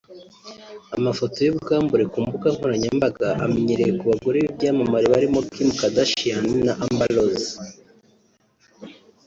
Amafoto 0.97 1.37
y’ubwambure 1.45 2.03
ku 2.11 2.17
mbuga 2.25 2.47
nkoranyambaga 2.55 3.27
amenyerewe 3.45 3.93
ku 3.99 4.05
bagore 4.11 4.37
b’ibyamamare 4.43 5.05
barimo 5.13 5.39
Kim 5.51 5.69
Kardashian 5.79 6.45
na 6.65 6.73
Amber 6.85 7.09
Rose 7.15 7.51